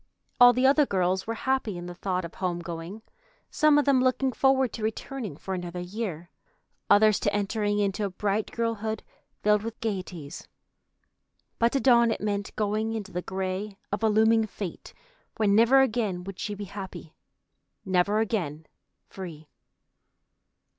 [0.39, 3.03] All the other girls were happy in the thought of home going,
[3.51, 6.31] some of them looking forward to returning for another year,
[6.89, 9.03] others to entering into a bright girlhood
[9.43, 10.47] filled with gaieties.
[11.59, 14.91] But to Dawn it meant going into the gray of a looming fate
[15.37, 17.13] where never again would she be happy,
[17.85, 18.65] never again
[19.07, 19.49] free.